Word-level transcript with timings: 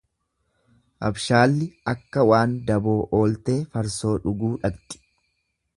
Abshaalli 1.09 1.67
akka 1.93 2.25
waan 2.31 2.57
daboo 2.71 2.97
ooltee 3.21 3.59
farsoo 3.75 4.17
dhuguu 4.25 4.53
dhaqxi. 4.65 5.03